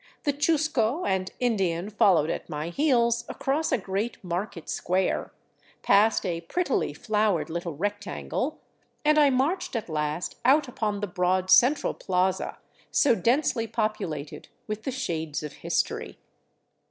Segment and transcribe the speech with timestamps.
[0.23, 5.31] The chusco and Indian fol lowed at my heels across a great market square,
[5.83, 8.57] past a prettily flowered little rectangle,
[9.05, 12.57] and I marched at last out upon the broad central plaza,
[12.89, 16.17] so densely populated with the shades of history.